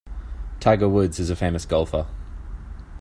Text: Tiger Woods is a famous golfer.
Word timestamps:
Tiger 0.59 0.89
Woods 0.89 1.19
is 1.19 1.29
a 1.29 1.35
famous 1.35 1.63
golfer. 1.63 2.07